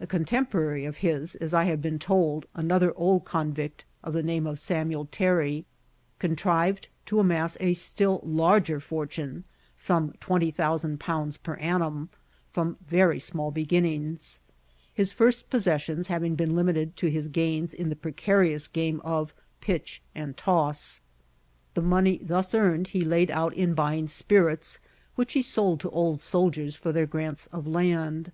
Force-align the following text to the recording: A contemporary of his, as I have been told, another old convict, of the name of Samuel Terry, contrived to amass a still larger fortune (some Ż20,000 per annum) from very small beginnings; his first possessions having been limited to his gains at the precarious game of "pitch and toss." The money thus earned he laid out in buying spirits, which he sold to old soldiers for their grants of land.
A 0.00 0.06
contemporary 0.06 0.86
of 0.86 0.96
his, 1.04 1.34
as 1.34 1.52
I 1.52 1.64
have 1.64 1.82
been 1.82 1.98
told, 1.98 2.46
another 2.54 2.96
old 2.96 3.26
convict, 3.26 3.84
of 4.02 4.14
the 4.14 4.22
name 4.22 4.46
of 4.46 4.58
Samuel 4.58 5.04
Terry, 5.10 5.66
contrived 6.18 6.88
to 7.04 7.20
amass 7.20 7.58
a 7.60 7.74
still 7.74 8.22
larger 8.24 8.80
fortune 8.80 9.44
(some 9.76 10.12
Ż20,000 10.20 11.42
per 11.42 11.56
annum) 11.56 12.08
from 12.50 12.78
very 12.86 13.20
small 13.20 13.50
beginnings; 13.50 14.40
his 14.90 15.12
first 15.12 15.50
possessions 15.50 16.06
having 16.06 16.34
been 16.34 16.56
limited 16.56 16.96
to 16.96 17.10
his 17.10 17.28
gains 17.28 17.74
at 17.74 17.90
the 17.90 17.94
precarious 17.94 18.68
game 18.68 19.00
of 19.04 19.36
"pitch 19.60 20.00
and 20.14 20.38
toss." 20.38 21.02
The 21.74 21.82
money 21.82 22.16
thus 22.22 22.54
earned 22.54 22.86
he 22.86 23.02
laid 23.02 23.30
out 23.30 23.52
in 23.52 23.74
buying 23.74 24.08
spirits, 24.08 24.80
which 25.14 25.34
he 25.34 25.42
sold 25.42 25.80
to 25.80 25.90
old 25.90 26.22
soldiers 26.22 26.74
for 26.74 26.90
their 26.90 27.04
grants 27.06 27.48
of 27.48 27.66
land. 27.66 28.32